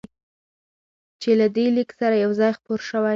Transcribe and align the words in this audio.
چې 1.21 1.29
له 1.39 1.47
دې 1.55 1.65
لیک 1.75 1.89
سره 1.99 2.15
یو 2.23 2.31
ځای 2.39 2.51
خپور 2.57 2.79
شوی، 2.89 3.09